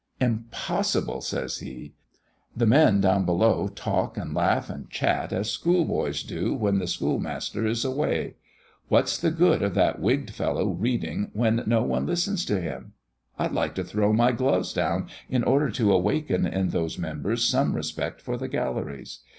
[0.19, 1.93] "Impossible!" says he.
[2.57, 7.67] "The men down below talk and laugh and chat as schoolboys do when the schoolmaster
[7.67, 8.37] is away.
[8.87, 12.93] What's the good of that wigged fellow reading when no one listens to him?
[13.37, 17.75] I'd like to throw my gloves down in order to awaken in those members some
[17.75, 19.19] respect for the galleries.